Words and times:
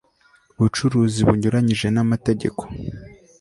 bucuruzi 0.57 1.19
bunyuranyije 1.27 1.87
n 1.91 1.97
amategeko 2.03 2.61